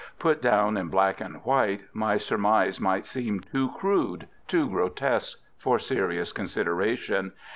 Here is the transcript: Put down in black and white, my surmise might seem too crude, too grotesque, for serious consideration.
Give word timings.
Put 0.17 0.41
down 0.41 0.77
in 0.77 0.87
black 0.87 1.21
and 1.21 1.45
white, 1.45 1.81
my 1.93 2.17
surmise 2.17 2.79
might 2.79 3.05
seem 3.05 3.39
too 3.39 3.69
crude, 3.73 4.27
too 4.47 4.67
grotesque, 4.67 5.37
for 5.59 5.77
serious 5.77 6.33
consideration. 6.33 7.33